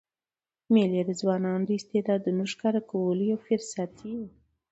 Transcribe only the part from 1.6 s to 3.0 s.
د استعدادو ښکاره